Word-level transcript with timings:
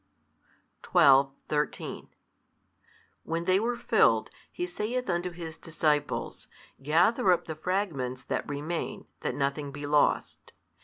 12, 0.81 1.31
13 1.47 2.09
When 3.21 3.45
they 3.45 3.59
were 3.59 3.75
filled, 3.75 4.31
He 4.51 4.65
saith 4.65 5.07
unto 5.11 5.29
His 5.29 5.59
disciples, 5.59 6.47
Gather 6.81 7.31
up 7.31 7.45
the 7.45 7.53
fragments 7.53 8.23
that 8.23 8.49
remain, 8.49 9.05
that 9.19 9.35
nothing 9.35 9.71
be 9.71 9.85
lost. 9.85 10.53